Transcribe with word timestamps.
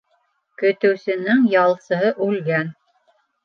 Көтөүсенең 0.61 1.45
ялсыһы 1.57 2.13
үлгән. 2.31 2.77